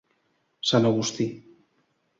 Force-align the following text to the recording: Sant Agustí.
Sant 0.71 0.89
Agustí. 0.93 1.31